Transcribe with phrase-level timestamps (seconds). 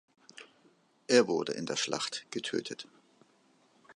[1.05, 2.87] Er wurde in der Schlacht getötet.